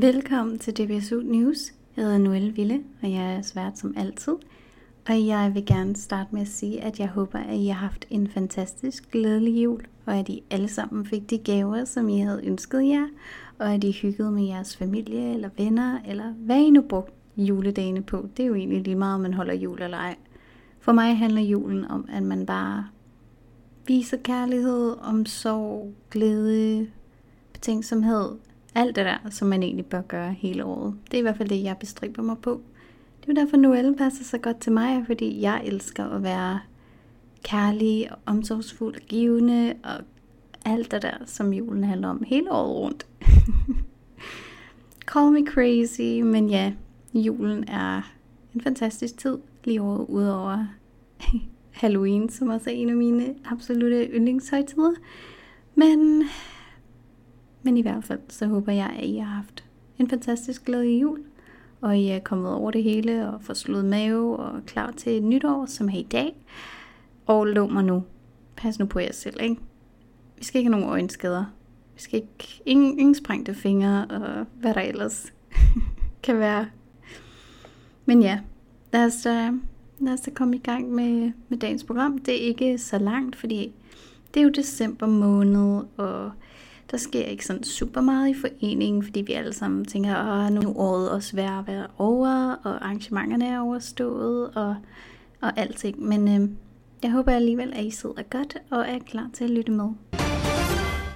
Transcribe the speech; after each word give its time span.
Velkommen 0.00 0.58
til 0.58 0.76
DBSU 0.76 1.20
News. 1.20 1.72
Jeg 1.96 2.04
hedder 2.04 2.18
Noelle 2.18 2.52
Ville, 2.52 2.82
og 3.02 3.10
jeg 3.12 3.34
er 3.34 3.42
svært 3.42 3.78
som 3.78 3.94
altid. 3.96 4.32
Og 5.08 5.26
jeg 5.26 5.50
vil 5.54 5.66
gerne 5.66 5.96
starte 5.96 6.28
med 6.32 6.42
at 6.42 6.48
sige, 6.48 6.82
at 6.82 7.00
jeg 7.00 7.08
håber, 7.08 7.38
at 7.38 7.56
I 7.56 7.66
har 7.66 7.74
haft 7.74 8.06
en 8.10 8.28
fantastisk 8.28 9.10
glædelig 9.10 9.64
jul, 9.64 9.80
og 10.06 10.16
at 10.16 10.28
I 10.28 10.42
alle 10.50 10.68
sammen 10.68 11.06
fik 11.06 11.30
de 11.30 11.38
gaver, 11.38 11.84
som 11.84 12.08
I 12.08 12.20
havde 12.20 12.40
ønsket 12.44 12.88
jer, 12.88 13.06
og 13.58 13.74
at 13.74 13.84
I 13.84 13.90
hyggede 13.90 14.30
med 14.30 14.44
jeres 14.44 14.76
familie 14.76 15.34
eller 15.34 15.50
venner, 15.56 15.98
eller 16.08 16.32
hvad 16.32 16.58
I 16.58 16.70
nu 16.70 16.82
brugte 16.82 17.12
juledagene 17.36 18.02
på. 18.02 18.28
Det 18.36 18.42
er 18.42 18.46
jo 18.46 18.54
egentlig 18.54 18.82
lige 18.82 18.96
meget, 18.96 19.14
om 19.14 19.20
man 19.20 19.34
holder 19.34 19.54
jul 19.54 19.82
eller 19.82 19.98
ej. 19.98 20.16
For 20.80 20.92
mig 20.92 21.18
handler 21.18 21.42
julen 21.42 21.84
om, 21.84 22.08
at 22.12 22.22
man 22.22 22.46
bare 22.46 22.86
viser 23.86 24.16
kærlighed, 24.16 24.96
omsorg, 25.00 25.92
glæde, 26.10 26.86
betænksomhed, 27.52 28.28
alt 28.78 28.96
det 28.96 29.04
der, 29.04 29.18
som 29.30 29.48
man 29.48 29.62
egentlig 29.62 29.86
bør 29.86 30.02
gøre 30.02 30.32
hele 30.32 30.64
året. 30.64 30.94
Det 31.10 31.14
er 31.14 31.18
i 31.18 31.22
hvert 31.22 31.36
fald 31.36 31.48
det, 31.48 31.62
jeg 31.62 31.76
bestriber 31.76 32.22
mig 32.22 32.38
på. 32.38 32.60
Det 33.20 33.30
er 33.30 33.34
derfor, 33.34 33.56
Noelle 33.56 33.96
passer 33.96 34.24
så 34.24 34.38
godt 34.38 34.60
til 34.60 34.72
mig, 34.72 35.06
fordi 35.06 35.40
jeg 35.40 35.62
elsker 35.64 36.04
at 36.04 36.22
være 36.22 36.60
kærlig 37.42 38.12
og 38.12 38.18
omsorgsfuld 38.26 38.94
og 38.94 39.00
givende 39.00 39.74
og 39.84 40.04
alt 40.64 40.90
det 40.90 41.02
der, 41.02 41.16
som 41.26 41.52
julen 41.52 41.84
handler 41.84 42.08
om 42.08 42.22
hele 42.26 42.52
året 42.52 42.76
rundt. 42.76 43.06
Call 45.12 45.32
me 45.32 45.46
crazy, 45.46 46.20
men 46.22 46.50
ja, 46.50 46.72
julen 47.14 47.68
er 47.68 48.12
en 48.54 48.60
fantastisk 48.60 49.18
tid 49.18 49.38
lige 49.64 49.82
over, 49.82 49.98
udover 49.98 50.66
Halloween, 51.80 52.28
som 52.28 52.48
også 52.48 52.70
er 52.70 52.74
en 52.74 52.88
af 52.88 52.96
mine 52.96 53.34
absolute 53.44 54.08
yndlingshøjtider. 54.12 54.92
Men, 55.74 56.24
men 57.62 57.76
i 57.76 57.82
hvert 57.82 58.04
fald, 58.04 58.20
så 58.28 58.46
håber 58.46 58.72
jeg, 58.72 58.96
at 58.98 59.04
I 59.04 59.16
har 59.16 59.34
haft 59.34 59.64
en 59.98 60.10
fantastisk 60.10 60.64
glæde 60.64 60.98
jul, 60.98 61.20
og 61.80 61.98
I 61.98 62.08
er 62.08 62.18
kommet 62.18 62.52
over 62.52 62.70
det 62.70 62.82
hele 62.82 63.28
og 63.28 63.42
får 63.42 63.54
slået 63.54 63.84
mave 63.84 64.36
og 64.36 64.66
klar 64.66 64.90
til 64.90 65.16
et 65.16 65.22
nytår, 65.22 65.66
som 65.66 65.88
er 65.88 65.96
i 65.96 66.06
dag. 66.10 66.36
Og 67.26 67.46
lov 67.46 67.72
mig 67.72 67.84
nu, 67.84 68.02
pas 68.56 68.78
nu 68.78 68.86
på 68.86 68.98
jer 68.98 69.12
selv, 69.12 69.40
ikke? 69.40 69.56
Vi 70.36 70.44
skal 70.44 70.58
ikke 70.58 70.70
have 70.70 70.80
nogen 70.80 70.92
øjenskader. 70.92 71.44
Vi 71.94 72.00
skal 72.00 72.16
ikke, 72.16 72.62
ingen, 72.66 72.98
ingen 72.98 73.14
sprængte 73.14 73.54
fingre 73.54 74.06
og 74.10 74.46
hvad 74.60 74.74
der 74.74 74.80
ellers 74.80 75.32
kan 76.22 76.38
være. 76.38 76.68
Men 78.06 78.22
ja, 78.22 78.40
lad 78.92 79.04
os, 79.04 79.22
da, 79.22 79.52
lad 79.98 80.12
os 80.12 80.20
da 80.20 80.30
komme 80.30 80.56
i 80.56 80.60
gang 80.60 80.90
med, 80.90 81.32
med 81.48 81.58
dagens 81.58 81.84
program. 81.84 82.18
Det 82.18 82.34
er 82.34 82.48
ikke 82.48 82.78
så 82.78 82.98
langt, 82.98 83.36
fordi 83.36 83.72
det 84.34 84.40
er 84.40 84.44
jo 84.44 84.50
december 84.50 85.06
måned, 85.06 85.82
og 85.96 86.32
der 86.90 86.96
sker 86.96 87.24
ikke 87.24 87.46
sådan 87.46 87.64
super 87.64 88.00
meget 88.00 88.28
i 88.28 88.40
foreningen, 88.40 89.02
fordi 89.04 89.20
vi 89.20 89.32
alle 89.32 89.52
sammen 89.52 89.84
tænker, 89.84 90.14
at 90.14 90.52
nu 90.52 90.60
er 90.60 90.78
året 90.78 91.10
også 91.10 91.36
værd 91.36 91.58
at 91.58 91.66
være 91.66 91.86
over, 91.98 92.52
og 92.64 92.84
arrangementerne 92.84 93.46
er 93.48 93.60
overstået, 93.60 94.50
og, 94.54 94.76
og 95.40 95.52
alting. 95.58 96.02
Men 96.02 96.42
øh, 96.42 96.48
jeg 97.02 97.10
håber 97.10 97.32
alligevel, 97.32 97.72
at 97.72 97.84
I 97.84 97.90
sidder 97.90 98.22
godt 98.30 98.56
og 98.70 98.80
er 98.88 98.98
klar 98.98 99.30
til 99.34 99.44
at 99.44 99.50
lytte 99.50 99.72
med. 99.72 99.88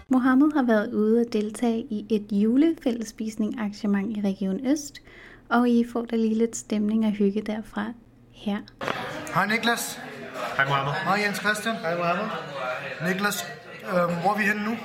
Mohammed 0.08 0.52
har 0.54 0.62
været 0.62 0.92
ude 0.92 1.20
at 1.20 1.32
deltage 1.32 1.86
i 1.90 2.06
et 2.10 2.26
julefællespisning 2.32 3.58
arrangement 3.58 4.16
i 4.16 4.20
Region 4.20 4.66
Øst, 4.66 5.02
og 5.48 5.68
I 5.68 5.84
får 5.92 6.04
da 6.04 6.16
lige 6.16 6.34
lidt 6.34 6.56
stemning 6.56 7.06
og 7.06 7.12
hygge 7.12 7.40
derfra 7.40 7.92
her. 8.32 8.58
Hej 9.34 9.46
Niklas. 9.46 10.00
Hej 10.56 10.68
Mohammed. 10.68 10.92
Hej 10.92 11.20
Jens 11.26 11.38
Christian. 11.38 11.76
Hej 11.76 11.96
Mohammed. 11.96 12.24
Niklas, 13.08 13.46
øh, 13.84 13.92
hvor 13.92 14.32
er 14.32 14.38
vi 14.38 14.44
henne 14.44 14.64
nu? 14.64 14.76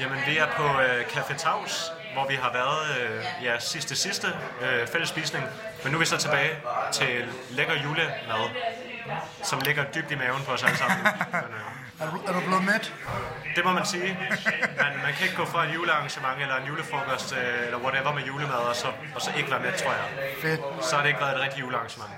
Jamen, 0.00 0.18
vi 0.26 0.36
er 0.38 0.46
på 0.56 0.62
øh, 0.80 1.00
Café 1.06 1.36
Taus, 1.36 1.92
hvor 2.12 2.26
vi 2.28 2.34
har 2.34 2.52
været 2.52 3.00
øh, 3.00 3.24
ja, 3.44 3.58
sidste 3.58 3.96
sidste 3.96 4.26
øh, 4.62 4.86
fællesspisning. 4.86 5.44
Men 5.82 5.92
nu 5.92 5.98
er 5.98 6.00
vi 6.00 6.06
så 6.06 6.16
tilbage 6.16 6.50
til 6.92 7.24
lækker 7.50 7.74
julemad, 7.84 8.50
som 9.42 9.60
ligger 9.60 9.84
dybt 9.84 10.10
i 10.10 10.14
maven 10.14 10.42
på 10.46 10.52
os 10.52 10.62
alle 10.62 10.78
sammen. 10.78 10.98
Men, 11.02 11.40
øh, 12.00 12.06
Er 12.06 12.10
du, 12.10 12.20
er 12.26 12.32
du 12.32 12.40
blevet 12.40 12.64
mæt? 12.64 12.94
det 13.56 13.64
må 13.64 13.72
man 13.72 13.86
sige. 13.86 14.18
Man, 14.76 14.92
man 15.04 15.12
kan 15.14 15.22
ikke 15.26 15.36
gå 15.36 15.44
fra 15.44 15.64
et 15.64 15.74
julearrangement 15.74 16.40
eller 16.42 16.56
en 16.56 16.66
julefrokost 16.66 17.32
øh, 17.32 17.66
eller 17.66 17.78
whatever 17.78 18.12
med 18.14 18.22
julemad, 18.22 18.54
og 18.54 18.76
så, 18.76 18.86
og 19.14 19.20
så 19.20 19.30
ikke 19.36 19.50
være 19.50 19.60
med, 19.60 19.72
tror 19.72 19.92
jeg. 19.92 20.04
Fedt. 20.42 20.60
Så 20.84 20.94
har 20.96 21.02
det 21.02 21.08
ikke 21.08 21.20
været 21.20 21.34
et 21.36 21.40
rigtigt 21.40 21.60
julearrangement. 21.60 22.10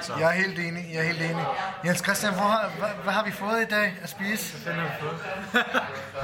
Så. 0.00 0.12
Jeg 0.18 0.28
er 0.28 0.32
helt 0.32 0.58
enig, 0.58 0.84
jeg 0.92 0.98
er 0.98 1.04
helt 1.04 1.22
enig. 1.22 1.46
Jens 1.84 1.98
Christian, 1.98 2.32
hvor 2.34 2.78
hvad, 2.78 2.88
hvad 3.02 3.12
har 3.12 3.24
vi 3.24 3.30
fået 3.30 3.62
i 3.62 3.64
dag 3.64 3.96
at 4.02 4.08
spise? 4.10 4.70
Den 4.70 4.74
har 4.78 4.82
vi 4.82 4.92
fået. 5.00 5.18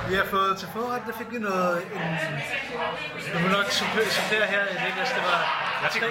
vi 0.08 0.14
har 0.14 0.24
fået 0.24 0.58
til 0.58 0.68
forret, 0.72 1.02
der 1.06 1.12
fik 1.18 1.26
vi 1.30 1.38
noget... 1.38 1.82
En, 1.94 2.00
du 3.32 3.38
må 3.38 3.48
nok 3.48 3.64
supplere 3.70 4.46
her, 4.54 4.62
Niklas. 4.84 5.10
Det 5.16 5.22
var 5.22 5.40
Jeg 5.82 5.90
tre, 5.90 6.08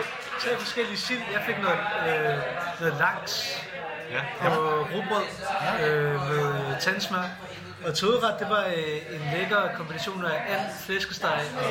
tre 0.50 0.58
forskellige 0.60 0.98
sild. 0.98 1.22
Jeg 1.34 1.42
fik 1.46 1.56
noget, 1.62 1.80
øh, 2.08 2.38
noget 2.80 2.96
laks 3.00 3.64
Ja. 4.44 4.50
og 4.50 4.88
rugbrød 4.94 5.24
øh, 5.86 6.14
med 6.30 6.80
tandsmør. 6.82 7.24
Og 7.88 7.94
til 7.96 8.08
udret, 8.08 8.40
det 8.40 8.50
var 8.50 8.64
øh, 8.66 9.16
en 9.16 9.22
lækker 9.34 9.70
kombination 9.76 10.26
af 10.26 10.54
and, 10.54 10.62
flæskesteg 10.86 11.40
og 11.58 11.64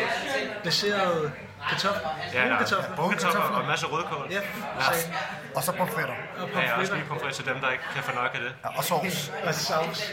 glaserede 0.62 1.32
kartofler. 1.71 2.11
Ja, 2.34 2.49
der 2.49 2.56
kartofler. 2.59 2.91
er 2.91 2.97
brune 2.97 3.17
kartofler 3.17 3.56
og 3.56 3.61
en 3.61 3.67
masse 3.67 3.87
rødkål. 3.87 4.27
Ja, 4.31 4.41
sagde. 4.81 5.15
Og 5.56 5.62
så 5.62 5.72
pomfritter. 5.72 6.15
Og 6.43 6.49
Ja, 6.55 6.61
jeg 6.61 6.71
har 6.71 6.77
også 6.81 6.94
lige 6.94 7.05
pomfritter. 7.05 7.09
pomfrit 7.09 7.34
til 7.34 7.44
dem, 7.47 7.61
der 7.61 7.71
ikke 7.71 7.84
kan 7.94 8.03
få 8.03 8.12
nok 8.15 8.31
af 8.34 8.41
det. 8.41 8.53
Ja, 8.65 8.69
og 8.78 8.84
sovs. 8.84 9.33
Og 9.47 9.55
saus. 9.55 10.12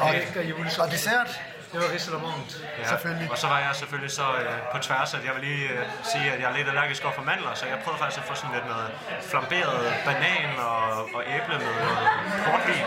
Og, 0.00 0.08
og 0.84 0.90
dessert. 0.90 1.40
Det 1.72 1.80
var 1.82 1.88
risalamande. 1.94 2.44
Ja, 2.78 2.88
Selvfølgelig. 2.88 3.30
Og 3.32 3.38
så 3.38 3.46
var 3.52 3.58
jeg 3.58 3.70
selvfølgelig 3.74 4.10
så 4.20 4.26
øh, 4.42 4.54
på 4.72 4.78
tværs, 4.86 5.14
at 5.14 5.24
jeg 5.26 5.32
vil 5.34 5.42
lige 5.50 5.68
øh, 5.68 5.86
sige, 6.12 6.26
at 6.32 6.40
jeg 6.40 6.48
er 6.50 6.56
lidt 6.58 6.68
allergisk 6.68 7.04
over 7.04 7.14
for 7.14 7.22
mandler, 7.22 7.54
så 7.54 7.66
jeg 7.66 7.78
prøvede 7.84 7.98
faktisk 8.02 8.20
at 8.22 8.26
få 8.30 8.34
sådan 8.34 8.54
lidt 8.56 8.66
noget 8.72 8.88
flamberet 9.30 9.94
banan 10.06 10.50
og, 10.58 10.82
og 11.16 11.22
æble 11.34 11.56
med 11.64 11.74
øh, 11.88 11.96
portvin. 12.46 12.84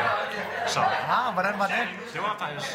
Så 0.68 0.79
Ah, 1.18 1.34
hvordan 1.34 1.59
var 1.59 1.68
det? 1.68 1.84
det 2.13 2.22
var 2.22 2.35
faktisk 2.44 2.69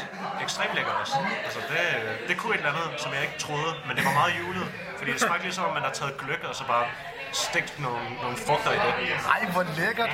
ekstremt 0.45 0.75
lækkert 0.75 0.97
også. 1.03 1.17
Altså 1.45 1.61
det, 1.71 1.81
det 2.29 2.35
kunne 2.39 2.55
et 2.55 2.59
eller 2.59 2.73
andet, 2.75 3.01
som 3.01 3.13
jeg 3.15 3.23
ikke 3.23 3.39
troede, 3.39 3.73
men 3.87 3.97
det 3.97 4.05
var 4.05 4.13
meget 4.21 4.35
julet. 4.41 4.67
Fordi 4.99 5.13
det 5.13 5.21
smagte 5.21 5.43
ligesom, 5.45 5.65
om 5.65 5.73
man 5.75 5.83
har 5.83 5.91
taget 6.01 6.19
gløk 6.19 6.43
og 6.45 6.55
så 6.55 6.65
bare 6.67 6.85
stegt 7.33 7.81
nogle, 7.81 8.05
nogle 8.23 8.37
frugter 8.47 8.71
i 8.71 8.75
det. 8.75 8.93
Ej, 9.35 9.45
hvor 9.55 9.65
lækkert. 9.79 10.11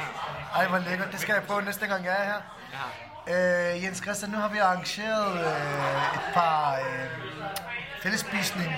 Ej, 0.57 0.67
hvor 0.67 0.79
lækkert. 0.79 1.09
Det 1.13 1.21
skal 1.21 1.33
jeg 1.33 1.43
prøve 1.43 1.63
næste 1.63 1.87
gang, 1.87 2.05
jeg 2.05 2.13
er 2.21 2.25
her. 2.25 2.41
Ja. 2.73 2.87
Øh, 3.31 3.85
Jens 3.85 3.99
Christian, 4.03 4.31
nu 4.31 4.39
har 4.39 4.49
vi 4.49 4.59
arrangeret 4.59 5.35
øh, 5.35 6.15
et 6.15 6.35
par 6.35 6.75
øh, 6.75 7.09
fællesspisning, 8.03 8.73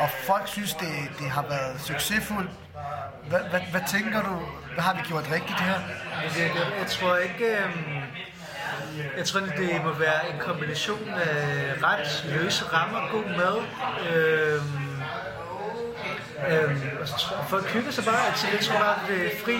og 0.00 0.10
folk 0.10 0.48
synes, 0.48 0.74
det, 0.74 0.88
det 1.18 1.30
har 1.30 1.42
været 1.42 1.80
succesfuldt. 1.80 2.50
Hvad, 3.28 3.40
hvad, 3.50 3.60
hvad 3.70 3.80
tænker 3.90 4.22
du? 4.22 4.42
Hvad 4.74 4.84
har 4.84 4.94
vi 4.94 5.00
gjort 5.08 5.24
rigtigt 5.32 5.60
her? 5.60 5.80
Jeg, 6.22 6.30
jeg, 6.38 6.66
jeg 6.78 6.86
tror 6.86 7.16
ikke... 7.16 7.44
Øh... 7.44 7.70
Jeg 9.16 9.24
tror, 9.26 9.40
det 9.40 9.84
må 9.84 9.92
være 9.92 10.32
en 10.32 10.38
kombination 10.40 11.08
af 11.08 11.74
ret 11.82 12.24
løse 12.28 12.64
rammer, 12.64 13.10
god 13.12 13.24
mad. 13.24 13.56
øh, 14.10 14.83
øhm, 16.50 16.80
og 17.00 17.08
så 17.08 17.14
tror- 17.18 17.44
folk 17.48 17.66
hygger 17.66 17.90
sig 17.92 18.04
bare. 18.04 18.26
Altså, 18.28 18.46
jeg 18.52 18.60
tror 18.60 18.78
bare, 18.78 18.96
at 19.02 19.08
det 19.08 19.26
er 19.26 19.30
fri 19.44 19.56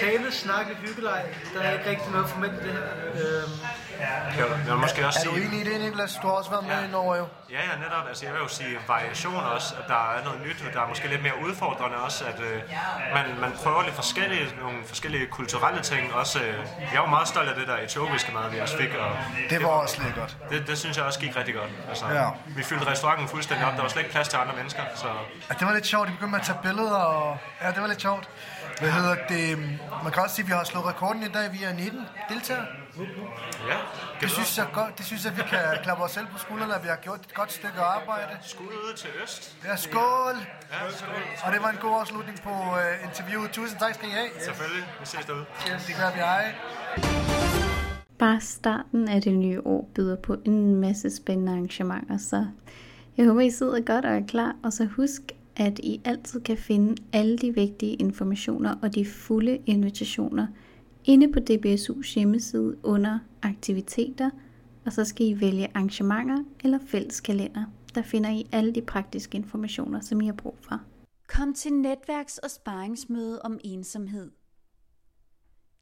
tale, 0.00 0.32
snakke, 0.32 0.74
hyggeleg. 0.86 1.22
Der 1.54 1.60
er 1.60 1.72
ikke 1.72 1.90
rigtig 1.90 2.10
noget 2.12 2.28
formelt 2.28 2.52
i 2.52 2.64
det 2.66 2.72
her. 2.72 2.86
Øhm, 3.14 3.50
jeg 4.66 4.72
vil 4.74 4.80
måske 4.86 5.06
også 5.06 5.20
Er 5.20 5.24
du 5.24 5.34
sige... 5.34 5.46
enig 5.46 5.60
i 5.60 5.64
det, 5.70 5.80
Niklas? 5.80 6.12
Du 6.22 6.26
har 6.28 6.34
også 6.34 6.50
været 6.50 6.64
med 6.66 6.88
i 6.88 6.90
Norge, 6.90 7.16
jo. 7.16 7.26
Ja, 7.50 7.56
ja, 7.70 7.74
netop. 7.84 8.04
Altså, 8.08 8.24
jeg 8.26 8.34
vil 8.34 8.40
jo 8.40 8.48
sige 8.48 8.78
variation 8.88 9.34
også, 9.54 9.74
at 9.80 9.84
der 9.88 10.00
er 10.16 10.24
noget 10.24 10.40
nyt, 10.46 10.58
der 10.74 10.80
er 10.82 10.88
måske 10.88 11.08
lidt 11.08 11.22
mere 11.22 11.32
udfordrende 11.46 11.96
også, 11.96 12.24
at 12.24 12.40
øh, 12.40 12.62
man, 13.14 13.24
man 13.40 13.52
prøver 13.62 13.82
lidt 13.82 13.94
forskellige, 13.94 14.46
nogle 14.60 14.78
forskellige 14.86 15.26
kulturelle 15.26 15.80
ting. 15.82 16.14
Også, 16.14 16.38
øh, 16.40 16.54
jeg 16.80 16.98
er 16.98 17.00
jo 17.00 17.06
meget 17.06 17.28
stolt 17.28 17.48
af 17.48 17.54
det 17.54 17.66
der 17.68 17.76
etiopiske 17.76 18.32
mad, 18.32 18.50
vi 18.50 18.58
også 18.60 18.76
fik, 18.76 18.94
og 18.94 19.10
Det 19.50 19.62
var 19.62 19.68
også 19.68 20.02
lækkert. 20.04 20.36
det, 20.50 20.66
det 20.66 20.78
synes 20.78 20.96
jeg 20.96 21.04
også 21.04 21.20
gik 21.20 21.36
rigtig 21.36 21.54
godt. 21.54 21.70
Altså, 21.88 22.04
Ja. 22.08 22.28
Vi 22.46 22.62
fyldte 22.62 22.86
restauranten 22.86 23.28
fuldstændig 23.28 23.66
op, 23.66 23.72
der 23.76 23.82
var 23.82 23.88
slet 23.88 24.02
ikke 24.02 24.12
plads 24.12 24.28
til 24.28 24.36
andre 24.36 24.54
mennesker, 24.56 24.82
så 24.94 25.06
Ja, 25.50 25.54
det 25.58 25.66
var 25.66 25.72
lidt 25.74 25.86
sjovt. 25.86 26.08
De 26.08 26.12
begyndte 26.12 26.30
med 26.30 26.40
at 26.40 26.46
tage 26.46 26.58
billeder, 26.62 26.96
og 26.96 27.38
ja, 27.62 27.70
det 27.70 27.80
var 27.82 27.86
lidt 27.88 28.00
sjovt. 28.02 28.28
Hvad 28.80 28.90
hedder 28.90 29.16
det? 29.28 29.58
Man 30.04 30.12
kan 30.12 30.22
også 30.22 30.34
sige, 30.36 30.44
at 30.44 30.48
vi 30.48 30.52
har 30.52 30.64
slået 30.64 30.86
rekorden 30.86 31.22
i 31.22 31.32
dag. 31.36 31.52
Vi 31.52 31.60
er 31.68 31.72
19 31.72 32.00
deltagere. 32.30 32.66
ja. 33.70 33.78
Det 34.20 34.30
synes 34.30 34.58
jeg 34.58 34.66
godt. 34.72 34.98
Det 34.98 35.04
synes 35.06 35.24
jeg, 35.24 35.32
vi 35.36 35.42
kan 35.52 35.58
klappe 35.82 36.02
os 36.04 36.10
selv 36.10 36.26
på 36.26 36.38
skuldrene, 36.38 36.74
at 36.74 36.82
vi 36.82 36.88
har 36.88 36.96
gjort 36.96 37.20
et 37.26 37.34
godt 37.34 37.52
stykke 37.52 37.80
arbejde. 37.96 38.32
Skud 38.42 38.66
ud 38.66 38.94
til 38.96 39.10
Øst. 39.22 39.56
Ja, 39.64 39.76
skål! 39.76 40.36
Ja, 40.72 40.78
skål. 40.90 41.22
Og 41.44 41.52
det 41.52 41.62
var 41.62 41.70
en 41.70 41.80
god 41.86 41.94
afslutning 42.00 42.36
på 42.42 42.50
uh, 42.50 43.06
interviewet. 43.08 43.50
Tusind 43.50 43.78
tak 43.80 43.94
skal 43.94 44.08
I 44.08 44.12
have. 44.12 44.30
Selvfølgelig. 44.48 44.84
Vi 45.00 45.06
ses 45.06 45.24
derude. 45.26 45.44
Det 45.86 45.94
gør 46.00 46.10
vi. 46.16 46.20
Hej. 46.30 46.54
Bare 48.18 48.40
starten 48.40 49.08
af 49.08 49.22
det 49.22 49.34
nye 49.34 49.60
år 49.66 49.88
byder 49.94 50.16
på 50.16 50.36
en 50.44 50.74
masse 50.76 51.16
spændende 51.16 51.52
arrangementer, 51.52 52.16
så 52.18 52.46
jeg 53.16 53.26
håber, 53.26 53.40
I 53.40 53.50
sidder 53.50 53.80
godt 53.80 54.04
og 54.04 54.16
er 54.16 54.26
klar. 54.28 54.56
Og 54.64 54.72
så 54.72 54.84
husk, 54.84 55.20
at 55.56 55.78
I 55.78 56.00
altid 56.04 56.40
kan 56.40 56.56
finde 56.56 57.02
alle 57.12 57.38
de 57.38 57.54
vigtige 57.54 57.94
informationer 57.94 58.74
og 58.82 58.94
de 58.94 59.04
fulde 59.04 59.58
invitationer 59.66 60.46
inde 61.04 61.32
på 61.32 61.38
DBSU's 61.50 62.14
hjemmeside 62.14 62.76
under 62.82 63.18
aktiviteter, 63.42 64.30
og 64.86 64.92
så 64.92 65.04
skal 65.04 65.26
I 65.26 65.40
vælge 65.40 65.68
arrangementer 65.74 66.44
eller 66.64 66.78
fælleskalender. 66.86 67.64
Der 67.94 68.02
finder 68.02 68.30
I 68.30 68.46
alle 68.52 68.74
de 68.74 68.82
praktiske 68.82 69.38
informationer, 69.38 70.00
som 70.00 70.20
I 70.20 70.26
har 70.26 70.32
brug 70.32 70.56
for. 70.60 70.80
Kom 71.28 71.54
til 71.54 71.70
netværks- 71.70 72.38
og 72.42 72.50
sparringsmøde 72.50 73.42
om 73.42 73.58
ensomhed. 73.64 74.30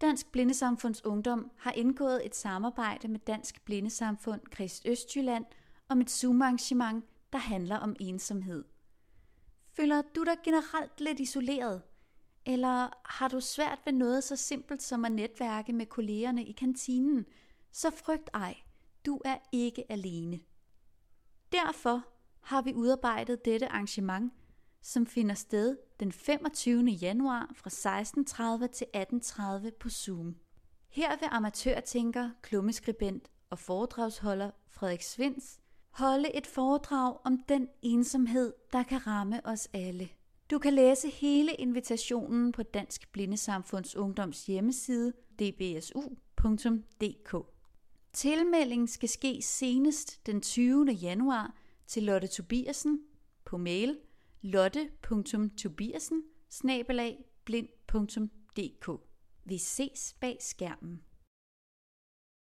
Dansk 0.01 0.33
Blindesamfunds 0.33 1.05
Ungdom 1.05 1.51
har 1.59 1.73
indgået 1.73 2.27
et 2.27 2.37
samarbejde 2.37 3.09
med 3.09 3.21
Dansk 3.27 3.65
Blindesamfund 3.65 4.41
Krist 4.51 4.87
Østjylland 4.89 5.45
om 5.89 6.01
et 6.01 6.11
Zoom-arrangement, 6.11 7.05
der 7.33 7.39
handler 7.39 7.77
om 7.77 7.97
ensomhed. 8.01 8.65
Føler 9.79 10.03
du 10.03 10.25
dig 10.25 10.37
generelt 10.45 11.01
lidt 11.01 11.21
isoleret? 11.21 11.83
Eller 12.47 12.89
har 13.05 13.29
du 13.29 13.41
svært 13.41 13.79
ved 13.85 13.93
noget 13.93 14.25
så 14.25 14.37
simpelt 14.37 14.83
som 14.83 15.05
at 15.05 15.13
netværke 15.13 15.73
med 15.73 15.87
kollegerne 15.87 16.45
i 16.45 16.53
kantinen? 16.53 17.27
Så 17.73 17.91
frygt 17.91 18.31
ej, 18.35 18.57
du 19.07 19.21
er 19.25 19.37
ikke 19.53 19.93
alene. 19.93 20.41
Derfor 21.53 22.03
har 22.41 22.63
vi 22.63 22.75
udarbejdet 22.75 23.45
dette 23.45 23.69
arrangement, 23.69 24.33
som 24.83 25.07
finder 25.07 25.35
sted 25.35 25.77
den 26.01 26.13
25. 26.13 26.85
januar 26.85 27.51
fra 27.55 27.71
16.30 28.61 28.67
til 28.67 28.87
18.30 28.97 29.71
på 29.81 29.91
Zoom. 29.91 30.37
Her 30.89 31.19
vil 31.19 31.29
amatørtænker, 31.31 32.31
klummeskribent 32.43 33.31
og 33.51 33.59
foredragsholder 33.59 34.51
Frederik 34.69 35.03
Svens 35.03 35.61
holde 35.99 36.37
et 36.37 36.47
foredrag 36.47 37.17
om 37.25 37.39
den 37.49 37.69
ensomhed, 37.83 38.53
der 38.73 38.83
kan 38.83 39.07
ramme 39.07 39.47
os 39.47 39.69
alle. 39.73 40.09
Du 40.51 40.59
kan 40.59 40.73
læse 40.73 41.09
hele 41.09 41.53
invitationen 41.53 42.53
på 42.53 42.63
Dansk 42.63 43.13
Blindesamfunds 43.13 43.97
Ungdoms 43.97 44.47
hjemmeside 44.47 45.13
dbsu.dk. 45.41 47.37
Tilmelding 48.13 48.89
skal 48.89 49.09
ske 49.09 49.43
senest 49.43 50.27
den 50.27 50.41
20. 50.41 50.87
januar 50.93 51.55
til 51.87 52.03
Lotte 52.03 52.27
Tobiasen 52.27 53.01
på 53.45 53.57
mail 53.57 53.99
lotte.tobiasen 54.43 56.23
blind.dk. 57.45 58.91
Vi 59.45 59.59
ses 59.59 60.17
bag 60.21 60.37
skærmen. 60.41 61.03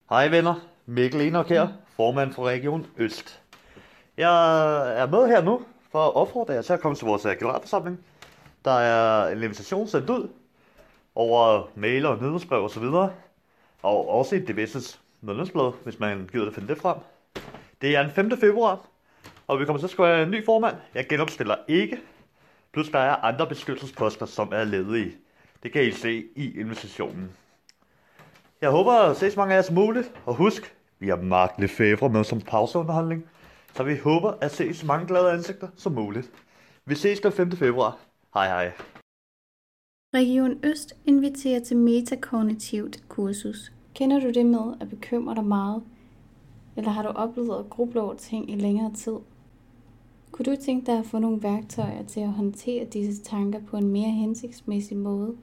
Hej 0.09 0.29
venner, 0.29 0.55
Mikkel 0.87 1.20
Enoch 1.20 1.49
her, 1.49 1.69
formand 1.87 2.32
for 2.32 2.49
Region 2.49 2.87
Øst. 2.97 3.45
Jeg 4.16 5.00
er 5.00 5.06
med 5.06 5.28
her 5.28 5.42
nu 5.42 5.62
for 5.92 6.06
at 6.06 6.14
opfordre 6.14 6.54
jer 6.54 6.62
til 6.62 6.72
at 6.72 6.80
komme 6.80 6.96
til 6.96 7.06
vores 7.06 7.24
øh, 7.24 7.36
generalforsamling. 7.38 8.00
Der 8.64 8.70
er 8.70 9.28
en 9.28 9.42
invitation 9.42 9.88
sendt 9.88 10.10
ud 10.10 10.28
over 11.14 11.68
mail 11.74 12.06
og 12.06 12.22
nyhedsbrev 12.22 12.64
osv. 12.64 12.84
Og 13.82 14.08
også 14.08 14.36
et 14.36 14.50
DBS' 14.50 14.98
medlemsblad, 15.20 15.72
hvis 15.84 16.00
man 16.00 16.28
gider 16.32 16.46
at 16.46 16.54
finde 16.54 16.68
det 16.68 16.78
frem. 16.78 16.96
Det 17.82 17.96
er 17.96 18.02
den 18.02 18.10
5. 18.10 18.38
februar, 18.40 18.80
og 19.46 19.60
vi 19.60 19.64
kommer 19.64 19.78
til 19.78 19.86
at 19.86 19.90
skulle 19.90 20.08
have 20.08 20.22
en 20.22 20.30
ny 20.30 20.44
formand. 20.44 20.76
Jeg 20.94 21.06
genopstiller 21.08 21.56
ikke. 21.68 22.00
Plus 22.72 22.88
der 22.88 22.98
er 22.98 23.16
andre 23.16 23.46
beskyttelsesposter, 23.46 24.26
som 24.26 24.52
er 24.52 24.64
ledige. 24.64 25.14
Det 25.62 25.72
kan 25.72 25.82
I 25.84 25.90
se 25.90 26.24
i 26.36 26.60
invitationen. 26.60 27.30
Jeg 28.60 28.70
håber 28.70 28.92
at 28.92 29.16
se 29.16 29.30
så 29.30 29.40
mange 29.40 29.54
af 29.54 29.56
jer 29.56 29.62
som 29.62 29.74
muligt. 29.74 30.12
Og 30.26 30.34
husk, 30.34 30.74
vi 30.98 31.08
har 31.08 31.16
Mark 31.16 31.54
Lefebvre 31.58 32.08
med 32.08 32.24
som 32.24 32.40
pauseunderholdning. 32.40 33.24
Så 33.76 33.84
vi 33.84 33.96
håber 33.96 34.31
at 34.40 34.50
se 34.50 34.75
så 34.75 34.87
mange 34.87 35.06
glade 35.06 35.32
ansigter 35.32 35.69
som 35.76 35.93
muligt. 35.93 36.32
Vi 36.87 36.94
ses 36.94 37.20
den 37.20 37.32
5. 37.32 37.52
februar. 37.52 37.99
Hej 38.34 38.46
hej. 38.46 38.73
Region 40.14 40.58
Øst 40.64 40.96
inviterer 41.06 41.61
til 41.61 41.76
metakognitivt 41.76 43.08
kursus. 43.08 43.73
Kender 43.94 44.20
du 44.20 44.31
det 44.31 44.46
med 44.46 44.75
at 44.81 44.88
bekymre 44.88 45.34
dig 45.34 45.44
meget? 45.44 45.82
Eller 46.76 46.90
har 46.90 47.02
du 47.02 47.08
oplevet 47.08 47.58
at 47.58 47.70
gruble 47.70 48.00
over 48.00 48.14
ting 48.14 48.50
i 48.50 48.55
længere 48.55 48.94
tid? 48.94 49.17
Kunne 50.31 50.44
du 50.44 50.56
tænke 50.62 50.87
dig 50.87 50.99
at 50.99 51.06
få 51.06 51.19
nogle 51.19 51.43
værktøjer 51.43 52.05
til 52.05 52.20
at 52.20 52.32
håndtere 52.32 52.84
disse 52.84 53.23
tanker 53.23 53.61
på 53.67 53.76
en 53.76 53.88
mere 53.88 54.11
hensigtsmæssig 54.11 54.96
måde? 54.96 55.37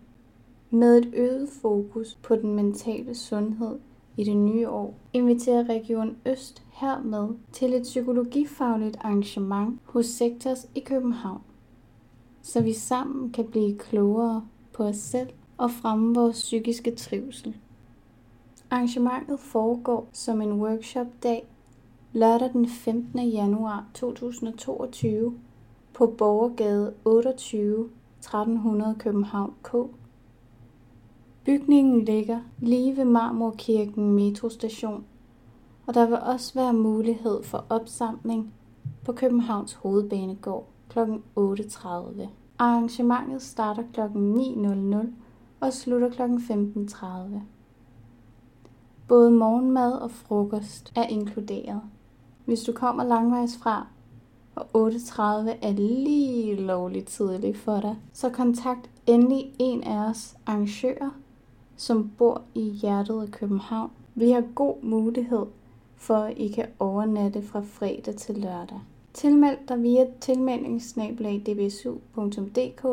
Med 0.70 0.98
et 0.98 1.14
øget 1.14 1.50
fokus 1.62 2.16
på 2.24 2.36
den 2.36 2.56
mentale 2.56 3.16
sundhed 3.16 3.80
i 4.18 4.24
det 4.24 4.38
nye 4.38 4.70
år, 4.70 4.94
inviterer 5.14 5.70
Region 5.70 6.18
Øst 6.26 6.64
hermed 6.72 7.30
til 7.52 7.74
et 7.74 7.84
psykologifagligt 7.84 8.98
arrangement 9.02 9.80
hos 9.84 10.06
Sektors 10.06 10.68
i 10.76 10.80
København, 10.80 11.42
så 12.42 12.62
vi 12.62 12.74
sammen 12.74 13.32
kan 13.32 13.46
blive 13.46 13.78
klogere 13.78 14.46
på 14.74 14.84
os 14.84 14.98
selv 14.98 15.30
og 15.58 15.72
fremme 15.72 16.16
vores 16.16 16.36
psykiske 16.36 16.96
trivsel. 16.96 17.56
Arrangementet 18.70 19.40
foregår 19.40 20.08
som 20.14 20.42
en 20.42 20.54
workshop-dag 20.54 21.48
lørdag 22.14 22.50
den 22.54 22.68
15. 22.68 23.20
januar 23.20 23.86
2022 23.94 25.40
på 25.94 26.16
Borgergade 26.18 26.94
28 27.06 27.90
1300 28.20 28.96
København 29.00 29.54
K. 29.64 29.74
Bygningen 31.46 32.06
ligger 32.06 32.40
lige 32.60 32.98
ved 32.98 33.06
Marmorkirken 33.06 34.12
metrostation, 34.12 35.06
og 35.88 35.94
der 35.94 36.06
vil 36.06 36.18
også 36.20 36.54
være 36.54 36.74
mulighed 36.74 37.44
for 37.44 37.66
opsamling 37.70 38.54
på 39.06 39.14
Københavns 39.14 39.74
Hovedbanegård 39.74 40.68
kl. 40.90 41.00
8.30. 41.00 42.28
Arrangementet 42.60 43.42
starter 43.42 43.84
kl. 43.94 44.00
9.00 44.02 45.08
og 45.60 45.74
slutter 45.74 46.10
kl. 46.10 46.22
15.30. 46.22 47.06
Både 49.08 49.32
morgenmad 49.32 49.92
og 49.92 50.12
frokost 50.12 50.94
er 50.96 51.04
inkluderet. 51.04 51.82
Hvis 52.46 52.64
du 52.64 52.72
kommer 52.72 53.04
langvejs 53.04 53.58
fra, 53.58 53.88
og 54.56 54.88
8.30 54.88 55.22
er 55.62 55.74
lige 55.74 56.56
lovligt 56.56 57.08
tidligt 57.08 57.58
for 57.58 57.80
dig, 57.80 57.96
så 58.14 58.30
kontakt 58.30 58.90
endelig 59.08 59.54
en 59.60 59.84
af 59.84 60.10
os 60.10 60.36
arrangører, 60.46 61.10
som 61.76 62.12
bor 62.18 62.42
i 62.56 62.62
hjertet 62.62 63.22
af 63.22 63.32
København. 63.32 63.92
Vi 64.16 64.32
har 64.32 64.44
god 64.56 64.84
mulighed 64.84 65.46
for, 65.96 66.16
at 66.16 66.38
I 66.38 66.48
kan 66.48 66.66
overnatte 66.80 67.42
fra 67.42 67.62
fredag 67.62 68.16
til 68.16 68.38
lørdag. 68.38 68.80
Tilmeld 69.14 69.58
dig 69.68 69.84
via 69.84 70.08
tilmeldingssnabelag.dbsu.dk 70.22 72.86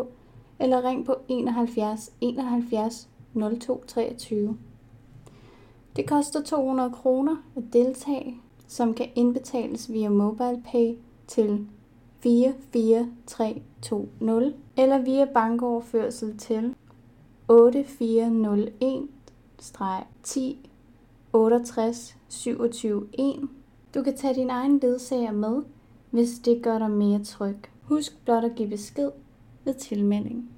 eller 0.59 0.85
ring 0.85 1.07
på 1.07 1.15
71 1.29 2.13
71 2.21 3.09
02 3.61 3.85
23. 3.87 4.59
Det 5.97 6.09
koster 6.09 6.43
200 6.43 6.91
kroner 6.91 7.37
at 7.57 7.63
deltage, 7.73 8.41
som 8.67 8.95
kan 8.95 9.07
indbetales 9.15 9.93
via 9.93 10.09
MobilePay 10.09 10.95
til 11.27 11.67
44320 12.23 14.55
eller 14.77 14.99
via 14.99 15.25
bankoverførsel 15.25 16.39
til 16.39 16.75
8401 17.51 19.09
10 20.23 20.59
68 21.33 22.17
27 22.29 23.09
1. 23.13 23.49
Du 23.95 24.03
kan 24.03 24.17
tage 24.17 24.35
din 24.35 24.51
egen 24.51 24.79
ledsager 24.79 25.33
med, 25.33 25.63
hvis 26.11 26.39
det 26.39 26.63
gør 26.63 26.79
dig 26.79 26.91
mere 26.91 27.25
tryg. 27.25 27.57
Husk 27.83 28.25
blot 28.25 28.45
at 28.45 28.55
give 28.57 28.69
besked 28.69 29.11
ved 29.65 29.75
tilmelding. 29.75 30.51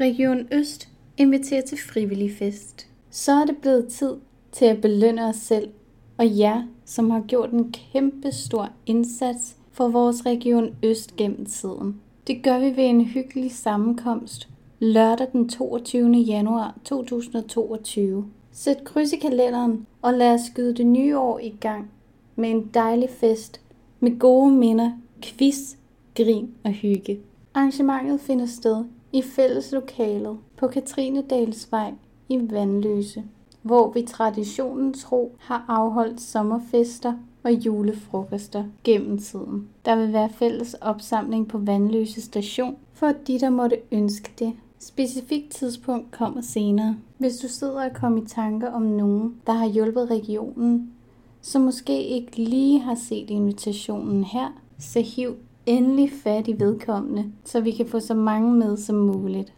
Region 0.00 0.48
Øst 0.52 0.88
inviterer 1.16 1.62
til 1.62 1.78
frivillig 1.78 2.32
fest. 2.32 2.88
Så 3.10 3.32
er 3.32 3.44
det 3.44 3.56
blevet 3.56 3.88
tid 3.88 4.16
til 4.52 4.64
at 4.64 4.80
belønne 4.80 5.24
os 5.26 5.36
selv 5.36 5.70
og 6.18 6.38
jer, 6.38 6.66
som 6.84 7.10
har 7.10 7.20
gjort 7.20 7.50
en 7.50 7.72
kæmpe 7.72 8.32
stor 8.32 8.68
indsats 8.86 9.56
for 9.72 9.88
vores 9.88 10.26
Region 10.26 10.76
Øst 10.82 11.16
gennem 11.16 11.46
tiden. 11.46 12.00
Det 12.26 12.42
gør 12.42 12.58
vi 12.58 12.76
ved 12.76 12.84
en 12.84 13.04
hyggelig 13.04 13.52
sammenkomst 13.52 14.48
lørdag 14.78 15.26
den 15.32 15.48
22. 15.48 16.10
januar 16.10 16.78
2022. 16.84 18.24
Sæt 18.52 18.84
kryds 18.84 19.12
i 19.12 19.16
kalenderen 19.16 19.86
og 20.02 20.14
lad 20.14 20.34
os 20.34 20.40
skyde 20.40 20.74
det 20.74 20.86
nye 20.86 21.18
år 21.18 21.38
i 21.38 21.48
gang 21.60 21.90
med 22.36 22.50
en 22.50 22.70
dejlig 22.74 23.10
fest 23.10 23.60
med 24.00 24.18
gode 24.18 24.52
minder, 24.52 24.92
quiz, 25.22 25.76
grin 26.14 26.54
og 26.64 26.70
hygge. 26.70 27.20
Arrangementet 27.54 28.20
finder 28.20 28.46
sted 28.46 28.84
i 29.12 29.22
fælleslokalet 29.22 30.38
på 30.56 30.68
Katrinedalsvej 30.68 31.92
i 32.28 32.38
Vandløse, 32.50 33.24
hvor 33.62 33.92
vi 33.92 34.02
traditionen 34.02 34.94
tro 34.94 35.36
har 35.38 35.64
afholdt 35.68 36.20
sommerfester 36.20 37.14
og 37.42 37.52
julefrokoster 37.52 38.64
gennem 38.84 39.18
tiden. 39.18 39.68
Der 39.84 39.96
vil 39.96 40.12
være 40.12 40.30
fælles 40.30 40.74
opsamling 40.74 41.48
på 41.48 41.58
Vandløse 41.58 42.20
station 42.20 42.76
for 42.92 43.12
de, 43.26 43.40
der 43.40 43.50
måtte 43.50 43.76
ønske 43.92 44.30
det. 44.38 44.52
Specifikt 44.86 45.50
tidspunkt 45.50 46.10
kommer 46.10 46.40
senere. 46.40 46.96
Hvis 47.18 47.36
du 47.36 47.48
sidder 47.48 47.90
og 47.90 47.96
kommer 47.96 48.22
i 48.22 48.26
tanker 48.26 48.70
om 48.70 48.82
nogen, 48.82 49.40
der 49.46 49.52
har 49.52 49.68
hjulpet 49.68 50.10
regionen, 50.10 50.92
som 51.40 51.62
måske 51.62 52.04
ikke 52.04 52.36
lige 52.36 52.80
har 52.80 52.94
set 52.94 53.30
invitationen 53.30 54.24
her, 54.24 54.62
så 54.78 55.00
hiv 55.00 55.36
endelig 55.66 56.10
fat 56.22 56.48
i 56.48 56.60
vedkommende, 56.60 57.32
så 57.44 57.60
vi 57.60 57.70
kan 57.70 57.86
få 57.86 58.00
så 58.00 58.14
mange 58.14 58.54
med 58.54 58.76
som 58.76 58.96
muligt. 58.96 59.54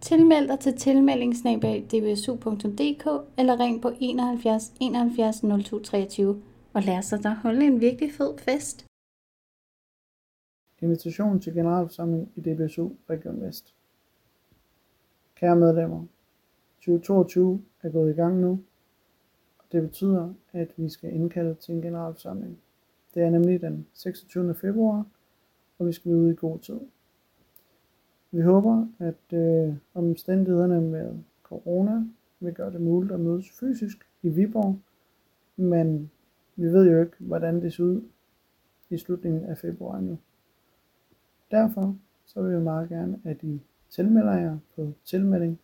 Tilmeld 0.00 0.48
dig 0.48 0.58
til 0.58 0.76
tilmeldingsnabel.dbsu.dk 0.76 3.08
eller 3.38 3.60
ring 3.60 3.82
på 3.82 3.90
71 4.00 4.72
71 4.80 5.42
02 5.64 5.78
23 5.78 6.42
og 6.72 6.82
lad 6.82 7.02
sig 7.02 7.22
der 7.22 7.34
holde 7.34 7.66
en 7.66 7.80
virkelig 7.80 8.12
fed 8.12 8.38
fest. 8.38 8.84
Invitation 10.82 11.40
til 11.40 11.54
generalforsamling 11.54 12.32
i 12.36 12.40
DBSU 12.40 12.90
Region 13.10 13.40
Vest. 13.40 13.74
Kære 15.42 15.56
medlemmer, 15.56 16.04
2022 16.80 17.62
er 17.82 17.90
gået 17.90 18.10
i 18.10 18.14
gang 18.14 18.40
nu, 18.40 18.50
og 19.58 19.64
det 19.72 19.82
betyder, 19.82 20.34
at 20.52 20.68
vi 20.76 20.88
skal 20.88 21.12
indkalde 21.12 21.54
til 21.54 21.74
en 21.74 21.82
generalforsamling. 21.82 22.58
Det 23.14 23.22
er 23.22 23.30
nemlig 23.30 23.60
den 23.60 23.86
26. 23.92 24.54
februar, 24.54 25.06
og 25.78 25.86
vi 25.86 25.92
skal 25.92 26.12
ud 26.12 26.32
i 26.32 26.34
god 26.34 26.58
tid. 26.58 26.80
Vi 28.30 28.40
håber, 28.40 28.86
at 28.98 29.38
øh, 29.38 29.74
omstændighederne 29.94 30.80
med 30.80 31.14
corona 31.42 32.04
vil 32.40 32.54
gøre 32.54 32.72
det 32.72 32.80
muligt 32.80 33.12
at 33.12 33.20
mødes 33.20 33.50
fysisk 33.50 34.06
i 34.22 34.28
Viborg, 34.28 34.78
men 35.56 36.10
vi 36.56 36.66
ved 36.66 36.90
jo 36.90 37.00
ikke, 37.00 37.16
hvordan 37.18 37.62
det 37.62 37.72
ser 37.72 37.84
ud 37.84 38.02
i 38.90 38.96
slutningen 38.96 39.44
af 39.44 39.58
februar 39.58 40.00
nu. 40.00 40.18
Derfor 41.50 41.96
så 42.24 42.42
vil 42.42 42.58
vi 42.58 42.62
meget 42.62 42.88
gerne, 42.88 43.20
at 43.24 43.42
I 43.42 43.60
tilmelder 43.92 44.32
jer 44.32 44.58
på 44.76 44.92
tilmelding 45.04 45.58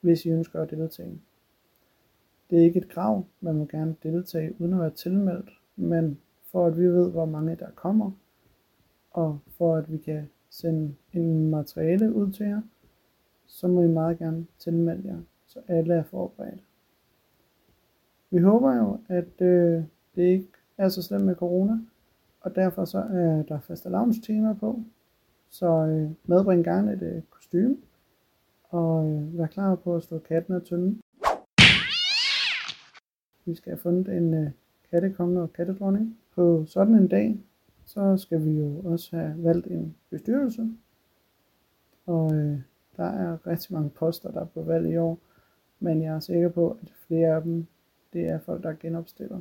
hvis 0.00 0.26
I 0.26 0.30
ønsker 0.30 0.62
at 0.62 0.70
deltage. 0.70 1.20
Det 2.50 2.58
er 2.58 2.62
ikke 2.62 2.78
et 2.78 2.88
krav, 2.88 3.24
man 3.40 3.54
må 3.54 3.64
gerne 3.64 3.96
deltage 4.02 4.54
uden 4.58 4.72
at 4.72 4.80
være 4.80 4.90
tilmeldt, 4.90 5.50
men 5.76 6.18
for 6.44 6.66
at 6.66 6.78
vi 6.78 6.84
ved, 6.84 7.10
hvor 7.10 7.24
mange 7.24 7.56
der 7.56 7.70
kommer, 7.74 8.10
og 9.10 9.38
for 9.48 9.76
at 9.76 9.92
vi 9.92 9.98
kan 9.98 10.28
sende 10.50 10.94
en 11.12 11.50
materiale 11.50 12.14
ud 12.14 12.32
til 12.32 12.46
jer, 12.46 12.62
så 13.46 13.68
må 13.68 13.82
I 13.82 13.88
meget 13.88 14.18
gerne 14.18 14.46
tilmelde 14.58 15.08
jer, 15.08 15.18
så 15.46 15.60
alle 15.68 15.94
er 15.94 16.02
forberedt. 16.02 16.60
Vi 18.30 18.38
håber 18.38 18.76
jo, 18.76 18.98
at 19.08 19.40
øh, 19.40 19.82
det 20.14 20.22
ikke 20.22 20.48
er 20.78 20.88
så 20.88 21.02
slemt 21.02 21.24
med 21.24 21.34
corona, 21.34 21.78
og 22.40 22.54
derfor 22.54 22.84
så 22.84 22.98
er 22.98 23.42
der 23.42 23.60
faste 23.60 23.88
tema 24.22 24.52
på. 24.52 24.82
Så 25.50 25.66
øh, 25.66 26.10
medbring 26.24 26.64
gerne 26.64 26.92
et 26.92 27.02
øh, 27.02 27.22
kostume, 27.30 27.76
og 28.68 29.10
øh, 29.10 29.38
vær 29.38 29.46
klar 29.46 29.74
på 29.74 29.96
at 29.96 30.02
slå 30.02 30.18
katten 30.18 30.54
af 30.54 30.62
tynden. 30.62 31.00
Vi 33.44 33.54
skal 33.54 33.72
have 33.72 33.80
fundet 33.80 34.16
en 34.16 34.34
øh, 34.34 34.50
kattekonge 34.90 35.42
og 35.42 35.52
kattedronning. 35.52 36.18
På 36.34 36.64
sådan 36.66 36.94
en 36.94 37.08
dag, 37.08 37.40
så 37.84 38.16
skal 38.16 38.44
vi 38.44 38.50
jo 38.50 38.80
også 38.84 39.16
have 39.16 39.34
valgt 39.38 39.66
en 39.66 39.96
bestyrelse. 40.10 40.68
Og 42.06 42.34
øh, 42.34 42.58
der 42.96 43.04
er 43.04 43.46
rigtig 43.46 43.74
mange 43.74 43.90
poster, 43.90 44.30
der 44.30 44.40
er 44.40 44.44
på 44.44 44.62
valg 44.62 44.90
i 44.90 44.96
år. 44.96 45.18
Men 45.80 46.02
jeg 46.02 46.14
er 46.14 46.20
sikker 46.20 46.48
på, 46.48 46.78
at 46.82 46.92
flere 47.06 47.36
af 47.36 47.42
dem, 47.42 47.66
det 48.12 48.28
er 48.28 48.38
folk, 48.38 48.62
der 48.62 48.72
genopstiller. 48.72 49.40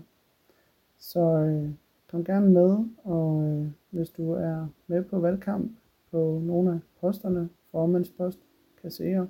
Så 1.00 1.20
øh, 1.20 1.70
kom 2.12 2.24
gerne 2.24 2.50
med, 2.50 2.86
og 3.04 3.44
øh, 3.44 3.68
hvis 3.90 4.10
du 4.10 4.32
er 4.32 4.68
med 4.88 5.04
på 5.04 5.20
valgkamp 5.20 5.72
på 6.12 6.42
nogle 6.44 6.72
af 6.72 6.80
posterne, 7.02 7.50
formandspost, 7.72 8.40
kasserer, 8.82 9.28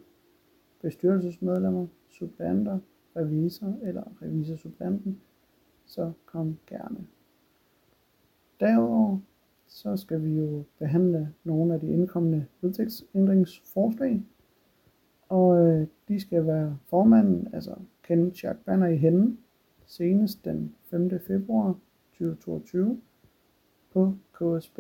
bestyrelsesmedlemmer, 0.82 1.88
supplanter, 2.10 2.80
revisor 3.16 3.78
eller 3.82 4.04
revisorsupplanten, 4.22 5.22
så 5.86 6.12
kom 6.26 6.58
gerne. 6.68 7.08
Derudover 8.60 9.20
så 9.68 9.98
skal 9.98 10.24
vi 10.24 10.30
jo 10.30 10.64
behandle 10.80 11.34
nogle 11.44 11.74
af 11.74 11.80
de 11.80 11.88
indkommende 11.88 12.46
vedtægtsændringsforslag, 12.62 14.24
og 15.30 15.58
øh, 15.58 15.88
de 16.08 16.20
skal 16.20 16.46
være 16.48 16.78
formanden, 16.86 17.48
altså 17.54 17.76
Kenneth 18.04 18.44
Jack 18.44 18.60
Banner 18.66 18.88
i 18.88 18.98
hende, 18.98 19.38
senest 19.86 20.46
den 20.46 20.76
5. 20.84 21.20
februar 21.28 21.76
2022 22.12 23.02
på 23.94 24.14
ksb 24.34 24.80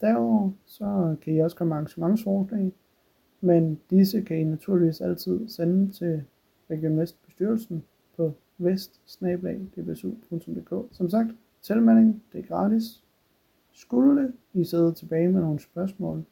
Derudover 0.00 0.50
så 0.64 1.16
kan 1.22 1.34
I 1.34 1.38
også 1.38 1.56
komme 1.56 1.74
arrangementsforslag, 1.74 2.72
men 3.40 3.80
disse 3.90 4.20
kan 4.20 4.38
I 4.38 4.44
naturligvis 4.44 5.00
altid 5.00 5.48
sende 5.48 5.92
til 5.92 6.24
Region 6.70 6.98
Vest 6.98 7.22
bestyrelsen 7.24 7.84
på 8.16 8.32
vest 8.58 9.00
Som 10.90 11.10
sagt, 11.10 11.28
tilmelding 11.62 12.22
det 12.32 12.38
er 12.38 12.46
gratis. 12.46 13.02
Skulle 13.72 14.32
I 14.52 14.64
sidde 14.64 14.92
tilbage 14.92 15.28
med 15.28 15.40
nogle 15.40 15.60
spørgsmål, 15.60 16.24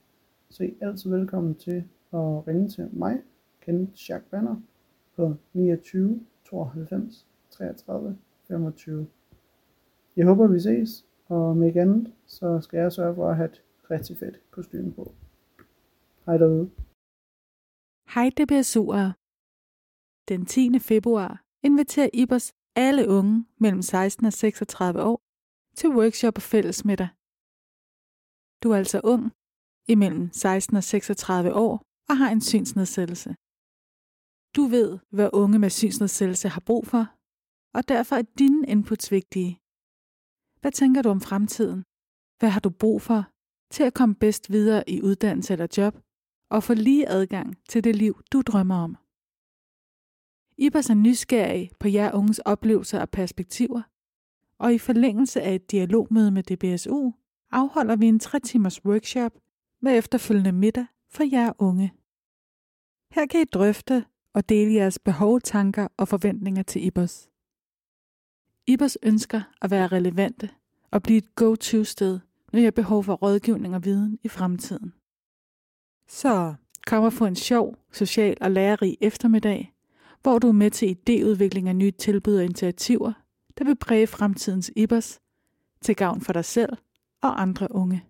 så 0.50 0.62
er 0.62 0.66
I 0.66 0.74
altid 0.80 1.10
velkommen 1.10 1.54
til 1.54 1.84
at 2.12 2.48
ringe 2.48 2.68
til 2.68 2.88
mig, 2.92 3.20
Kenneth 3.60 3.94
Schack 3.94 4.24
Banner, 4.30 4.56
på 5.16 5.34
29 5.52 6.20
92 6.44 7.26
33 7.50 8.16
25. 8.48 9.06
Jeg 10.16 10.26
håber, 10.26 10.46
vi 10.46 10.60
ses, 10.60 11.06
og 11.26 11.56
med 11.56 11.68
igen, 11.68 12.14
så 12.26 12.60
skal 12.60 12.78
jeg 12.78 12.92
sørge 12.92 13.14
for 13.14 13.30
at 13.30 13.36
have 13.36 13.50
et 13.50 13.62
rigtig 13.90 14.16
fedt 14.16 14.50
kostume 14.50 14.92
på. 14.92 15.14
Hej 16.26 16.36
derude. 16.38 16.70
Hej 18.14 18.28
DBSU'ere. 18.38 19.08
Den 20.28 20.46
10. 20.46 20.78
februar 20.78 21.42
inviterer 21.62 22.10
Ibers 22.12 22.52
alle 22.76 23.08
unge 23.08 23.46
mellem 23.60 23.82
16 23.82 24.26
og 24.26 24.32
36 24.32 25.02
år 25.02 25.18
til 25.76 25.88
workshop 25.98 26.36
og 26.36 26.42
fællesmiddag. 26.42 27.08
Du 28.62 28.70
er 28.70 28.76
altså 28.76 29.00
ung, 29.04 29.24
imellem 29.88 30.32
16 30.32 30.76
og 30.76 30.84
36 30.84 31.54
år 31.54 31.82
og 32.08 32.16
har 32.20 32.30
en 32.30 32.40
synsnedsættelse. 32.40 33.30
Du 34.56 34.62
ved, 34.76 34.98
hvad 35.16 35.30
unge 35.32 35.58
med 35.58 35.70
synsnedsættelse 35.70 36.48
har 36.48 36.62
brug 36.66 36.86
for, 36.86 37.04
og 37.76 37.88
derfor 37.88 38.16
er 38.16 38.26
dine 38.38 38.66
inputs 38.68 39.12
vigtige. 39.12 39.52
Hvad 40.66 40.72
tænker 40.72 41.02
du 41.02 41.08
om 41.08 41.20
fremtiden? 41.20 41.84
Hvad 42.38 42.50
har 42.50 42.60
du 42.60 42.70
brug 42.70 43.02
for 43.02 43.24
til 43.70 43.82
at 43.82 43.94
komme 43.94 44.14
bedst 44.14 44.52
videre 44.52 44.90
i 44.90 45.02
uddannelse 45.02 45.52
eller 45.52 45.66
job 45.76 45.98
og 46.50 46.62
få 46.62 46.74
lige 46.74 47.08
adgang 47.08 47.56
til 47.68 47.84
det 47.84 47.96
liv, 47.96 48.22
du 48.32 48.42
drømmer 48.42 48.74
om? 48.74 48.96
Ibers 50.58 50.90
er 50.90 50.94
nysgerrig 50.94 51.70
på 51.80 51.88
jer 51.88 52.12
unges 52.12 52.38
oplevelser 52.38 53.00
og 53.00 53.10
perspektiver, 53.10 53.82
og 54.58 54.74
i 54.74 54.78
forlængelse 54.78 55.42
af 55.42 55.54
et 55.54 55.70
dialogmøde 55.70 56.30
med 56.30 56.42
DBSU 56.42 57.12
afholder 57.52 57.96
vi 57.96 58.06
en 58.06 58.18
3 58.18 58.40
timers 58.40 58.84
workshop 58.84 59.32
med 59.82 59.98
efterfølgende 59.98 60.52
middag 60.52 60.86
for 61.10 61.24
jer 61.32 61.52
unge. 61.58 61.92
Her 63.14 63.26
kan 63.26 63.40
I 63.40 63.44
drøfte 63.44 64.06
og 64.34 64.48
dele 64.48 64.74
jeres 64.74 64.98
behov, 64.98 65.40
tanker 65.40 65.88
og 65.96 66.08
forventninger 66.08 66.62
til 66.62 66.86
Ibers. 66.86 67.35
Ibers 68.66 68.96
ønsker 69.02 69.42
at 69.62 69.70
være 69.70 69.86
relevante 69.86 70.50
og 70.90 71.02
blive 71.02 71.18
et 71.18 71.34
go-to-sted, 71.34 72.20
når 72.52 72.60
jeg 72.60 72.66
har 72.66 72.70
behov 72.70 73.04
for 73.04 73.14
rådgivning 73.14 73.74
og 73.74 73.84
viden 73.84 74.18
i 74.22 74.28
fremtiden. 74.28 74.92
Så 76.08 76.54
kom 76.86 77.04
og 77.04 77.12
få 77.12 77.26
en 77.26 77.36
sjov, 77.36 77.76
social 77.92 78.36
og 78.40 78.50
lærerig 78.50 78.96
eftermiddag, 79.00 79.74
hvor 80.22 80.38
du 80.38 80.48
er 80.48 80.52
med 80.52 80.70
til 80.70 80.96
idéudvikling 80.96 81.68
af 81.68 81.76
nye 81.76 81.90
tilbud 81.90 82.36
og 82.36 82.44
initiativer, 82.44 83.12
der 83.58 83.64
vil 83.64 83.76
præge 83.76 84.06
fremtidens 84.06 84.70
Ibers 84.76 85.20
til 85.80 85.96
gavn 85.96 86.20
for 86.20 86.32
dig 86.32 86.44
selv 86.44 86.76
og 87.22 87.42
andre 87.42 87.68
unge. 87.70 88.04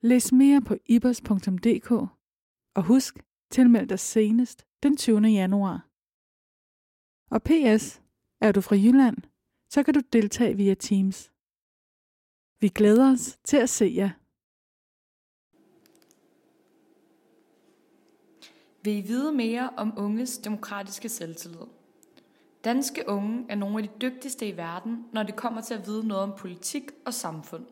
Læs 0.00 0.32
mere 0.32 0.60
på 0.60 0.76
ibers.dk 0.86 1.90
og 2.74 2.82
husk, 2.82 3.18
tilmeld 3.50 3.88
dig 3.88 3.98
senest 3.98 4.66
den 4.82 4.96
20. 4.96 5.20
januar. 5.20 5.88
Og 7.30 7.42
PS, 7.42 8.00
er 8.40 8.52
du 8.52 8.60
fra 8.60 8.76
Jylland, 8.76 9.16
så 9.70 9.82
kan 9.82 9.94
du 9.94 10.00
deltage 10.12 10.56
via 10.56 10.74
Teams. 10.74 11.32
Vi 12.60 12.68
glæder 12.68 13.12
os 13.12 13.38
til 13.44 13.56
at 13.56 13.70
se 13.70 13.92
jer. 13.96 14.10
Vil 18.82 18.96
I 18.96 19.00
vide 19.00 19.32
mere 19.32 19.70
om 19.76 19.94
unges 19.96 20.38
demokratiske 20.38 21.08
selvtillid? 21.08 21.66
Danske 22.64 23.08
unge 23.08 23.46
er 23.48 23.54
nogle 23.54 23.78
af 23.78 23.88
de 23.88 23.94
dygtigste 24.00 24.48
i 24.48 24.56
verden, 24.56 25.04
når 25.12 25.22
det 25.22 25.36
kommer 25.36 25.60
til 25.60 25.74
at 25.74 25.86
vide 25.86 26.06
noget 26.06 26.22
om 26.22 26.34
politik 26.38 26.82
og 27.06 27.14
samfund. 27.14 27.66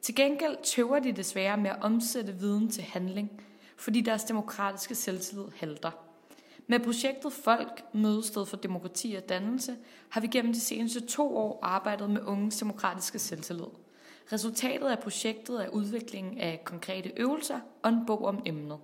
Til 0.00 0.14
gengæld 0.14 0.56
tøver 0.62 0.98
de 0.98 1.12
desværre 1.12 1.56
med 1.56 1.70
at 1.70 1.82
omsætte 1.82 2.32
viden 2.32 2.70
til 2.70 2.82
handling, 2.82 3.30
fordi 3.76 4.00
deres 4.00 4.24
demokratiske 4.24 4.94
selvtillid 4.94 5.46
halter. 5.56 6.03
Med 6.66 6.80
projektet 6.80 7.32
Folk, 7.32 7.84
Mødested 7.92 8.46
for 8.46 8.56
Demokrati 8.56 9.14
og 9.14 9.28
Dannelse, 9.28 9.76
har 10.08 10.20
vi 10.20 10.26
gennem 10.26 10.52
de 10.52 10.60
seneste 10.60 11.00
to 11.00 11.36
år 11.36 11.58
arbejdet 11.62 12.10
med 12.10 12.20
unges 12.22 12.58
demokratiske 12.58 13.18
selvtillid. 13.18 13.66
Resultatet 14.32 14.86
af 14.86 14.98
projektet 14.98 15.64
er 15.64 15.68
udviklingen 15.68 16.38
af 16.38 16.60
konkrete 16.64 17.12
øvelser 17.16 17.60
og 17.82 17.90
en 17.90 18.06
bog 18.06 18.24
om 18.24 18.42
emnet. 18.46 18.78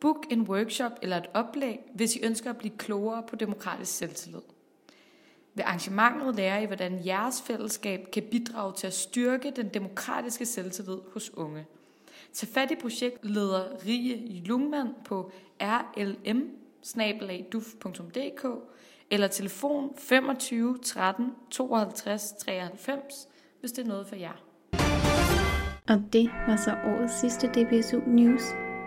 Book 0.00 0.26
en 0.30 0.42
workshop 0.42 0.92
eller 1.02 1.16
et 1.16 1.26
oplæg, 1.34 1.78
hvis 1.94 2.16
I 2.16 2.24
ønsker 2.24 2.50
at 2.50 2.56
blive 2.56 2.76
klogere 2.76 3.22
på 3.22 3.36
demokratisk 3.36 3.96
selvtillid. 3.96 4.42
Ved 5.54 5.64
arrangementet 5.64 6.36
lærer 6.36 6.58
I, 6.58 6.64
hvordan 6.66 7.06
jeres 7.06 7.42
fællesskab 7.42 8.10
kan 8.12 8.22
bidrage 8.30 8.72
til 8.72 8.86
at 8.86 8.94
styrke 8.94 9.52
den 9.56 9.68
demokratiske 9.68 10.46
selvtillid 10.46 10.98
hos 11.12 11.34
unge. 11.34 11.66
Tag 12.32 12.48
fat 12.48 12.70
i 12.70 12.74
projektleder 12.74 13.84
Rie 13.86 14.40
Lungmann 14.44 14.94
på 15.04 15.30
rlm 15.62 16.50
eller 19.10 19.28
telefon 19.28 19.90
25 19.98 20.78
13 20.78 21.32
52 21.50 22.32
93, 22.32 23.28
hvis 23.60 23.72
det 23.72 23.84
er 23.84 23.88
noget 23.88 24.06
for 24.06 24.16
jer. 24.16 24.42
Og 25.88 26.02
det 26.12 26.30
var 26.46 26.56
så 26.56 26.70
årets 26.84 27.20
sidste 27.20 27.46
DBSU 27.46 28.00
News. 28.06 28.42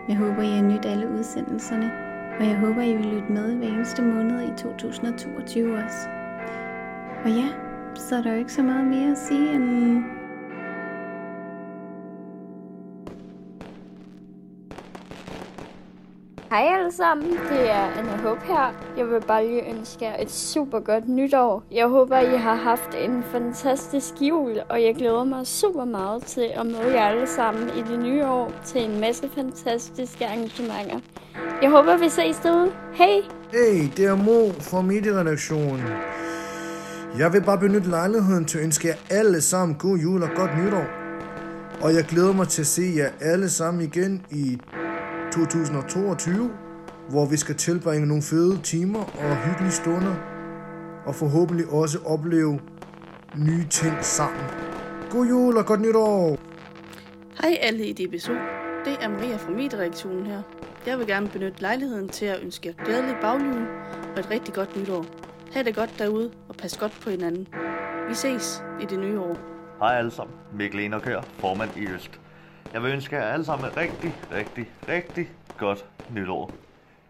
Jeg 0.08 0.16
håber, 0.16 0.42
I 0.42 0.50
har 0.56 0.62
nydt 0.62 0.86
alle 0.86 1.08
udsendelserne, 1.08 1.92
og 2.38 2.46
jeg 2.46 2.58
håber, 2.58 2.82
I 2.82 2.96
vil 2.96 3.06
lytte 3.06 3.32
med 3.32 3.56
hver 3.56 3.68
eneste 3.68 4.02
måned 4.02 4.42
i 4.42 4.58
2022 4.58 5.74
også. 5.74 6.08
Og 7.24 7.30
ja, 7.30 7.48
så 7.94 8.16
er 8.16 8.22
der 8.22 8.32
jo 8.32 8.38
ikke 8.38 8.52
så 8.52 8.62
meget 8.62 8.86
mere 8.86 9.10
at 9.10 9.18
sige 9.18 9.54
end 9.54 10.19
Hej 16.50 16.68
alle 16.78 16.92
sammen, 16.92 17.30
det 17.30 17.70
er 17.70 17.84
Anna 17.98 18.16
Hope 18.16 18.40
her. 18.44 18.74
Jeg 18.96 19.06
vil 19.06 19.20
bare 19.28 19.46
lige 19.46 19.70
ønske 19.70 20.04
jer 20.04 20.22
et 20.22 20.30
super 20.30 20.80
godt 20.80 21.08
nytår. 21.08 21.62
Jeg 21.72 21.86
håber, 21.86 22.18
I 22.18 22.36
har 22.36 22.54
haft 22.54 22.94
en 23.04 23.22
fantastisk 23.32 24.14
jul, 24.20 24.58
og 24.68 24.82
jeg 24.82 24.94
glæder 24.94 25.24
mig 25.24 25.46
super 25.46 25.84
meget 25.84 26.22
til 26.22 26.50
at 26.54 26.66
møde 26.66 26.94
jer 26.94 27.04
alle 27.04 27.26
sammen 27.26 27.68
i 27.68 27.82
det 27.82 27.98
nye 27.98 28.26
år 28.26 28.52
til 28.64 28.84
en 28.84 29.00
masse 29.00 29.28
fantastiske 29.34 30.26
arrangementer. 30.26 31.00
Jeg 31.62 31.70
håber, 31.70 31.96
vi 31.96 32.08
ses 32.08 32.36
derude. 32.36 32.72
Hej! 32.92 33.20
Hey, 33.52 33.88
det 33.96 34.04
er 34.04 34.16
Mo 34.16 34.52
fra 34.60 34.82
Medieredaktionen. 34.82 35.84
Jeg 37.18 37.32
vil 37.32 37.42
bare 37.42 37.58
benytte 37.58 37.90
lejligheden 37.90 38.44
til 38.44 38.58
at 38.58 38.64
ønske 38.64 38.88
jer 38.88 38.94
alle 39.10 39.40
sammen 39.40 39.76
god 39.78 39.98
jul 39.98 40.22
og 40.22 40.30
godt 40.36 40.50
nytår. 40.64 40.84
Og 41.82 41.94
jeg 41.94 42.04
glæder 42.04 42.32
mig 42.32 42.48
til 42.48 42.62
at 42.62 42.66
se 42.66 42.82
jer 42.96 43.10
alle 43.20 43.50
sammen 43.50 43.82
igen 43.82 44.26
i 44.30 44.58
2022, 45.32 46.50
hvor 47.08 47.26
vi 47.26 47.36
skal 47.36 47.54
tilbringe 47.54 48.06
nogle 48.06 48.22
fede 48.22 48.60
timer 48.62 49.00
og 49.00 49.36
hyggelige 49.36 49.72
stunder, 49.72 50.14
og 51.06 51.14
forhåbentlig 51.14 51.66
også 51.66 51.98
opleve 52.06 52.60
nye 53.36 53.66
ting 53.70 53.94
sammen. 54.04 54.44
God 55.10 55.26
jul 55.26 55.56
og 55.56 55.66
godt 55.66 55.80
nytår! 55.80 56.38
Hej 57.42 57.58
alle 57.60 57.86
i 57.86 57.92
DBSU. 57.92 58.32
Det 58.84 58.96
er 59.00 59.08
Maria 59.08 59.36
fra 59.36 59.50
Mediereaktionen 59.50 60.26
her. 60.26 60.42
Jeg 60.86 60.98
vil 60.98 61.06
gerne 61.06 61.28
benytte 61.28 61.60
lejligheden 61.60 62.08
til 62.08 62.26
at 62.26 62.42
ønske 62.42 62.68
jer 62.68 62.84
glædelig 62.84 63.16
bagjul 63.20 63.66
og 64.14 64.20
et 64.20 64.30
rigtig 64.30 64.54
godt 64.54 64.76
nytår. 64.76 65.04
Ha' 65.52 65.62
det 65.62 65.74
godt 65.74 65.94
derude, 65.98 66.30
og 66.48 66.56
pas 66.56 66.76
godt 66.78 67.00
på 67.02 67.10
hinanden. 67.10 67.48
Vi 68.08 68.14
ses 68.14 68.62
i 68.82 68.84
det 68.84 68.98
nye 68.98 69.20
år. 69.20 69.36
Hej 69.78 69.98
alle 69.98 70.10
sammen. 70.10 70.36
Mikkel 70.58 70.80
her, 70.80 71.22
formand 71.38 71.70
i 71.76 71.86
Øst. 71.86 72.19
Jeg 72.72 72.82
vil 72.82 72.92
ønske 72.92 73.16
jer 73.16 73.32
alle 73.32 73.44
sammen 73.44 73.70
et 73.70 73.76
rigtig, 73.76 74.14
rigtig, 74.32 74.70
rigtig 74.88 75.28
godt 75.58 75.84
nytår. 76.10 76.50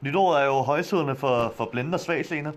Nytår 0.01 0.37
er 0.37 0.47
jo 0.47 0.53
højsødende 0.53 1.17
for, 1.17 1.53
for 1.57 1.69
blinde 1.73 1.95
og 1.95 2.01
svagsener, 2.01 2.53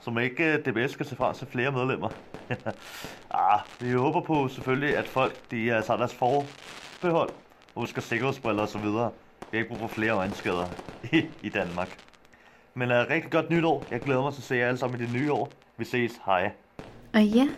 som 0.00 0.18
ikke 0.18 0.52
øh, 0.52 0.58
DBS 0.58 0.90
skal 0.90 1.06
se 1.06 1.16
frem 1.16 1.34
til 1.34 1.46
flere 1.46 1.72
medlemmer. 1.72 2.08
ah, 3.30 3.60
vi 3.80 3.92
håber 3.92 4.20
på 4.20 4.48
selvfølgelig, 4.48 4.96
at 4.96 5.08
folk 5.08 5.50
de 5.50 5.56
øh, 5.56 5.68
er 5.68 5.76
altså 5.76 5.96
deres 5.96 6.14
forbehold, 6.14 7.30
husker 7.74 8.02
sikkerhedsbriller 8.02 8.62
og 8.62 8.68
så 8.68 8.78
videre. 8.78 9.10
Vi 9.50 9.56
har 9.56 9.64
ikke 9.64 9.68
brug 9.68 9.78
for 9.78 9.94
flere 9.94 10.12
øjenskader 10.12 10.66
i, 11.12 11.24
i 11.42 11.48
Danmark. 11.48 11.98
Men 12.74 12.90
uh, 12.90 12.96
rigtig 12.96 13.30
godt 13.30 13.50
nytår. 13.50 13.84
Jeg 13.90 14.00
glæder 14.00 14.22
mig 14.22 14.32
til 14.32 14.40
at 14.40 14.44
se 14.44 14.54
jer 14.54 14.66
alle 14.66 14.78
sammen 14.78 15.00
i 15.00 15.04
det 15.04 15.12
nye 15.12 15.32
år. 15.32 15.50
Vi 15.76 15.84
ses. 15.84 16.12
Hej. 16.26 16.52
Og 17.14 17.22
ja, 17.22 17.48